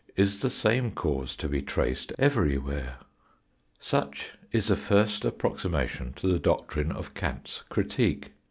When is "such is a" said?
3.79-4.75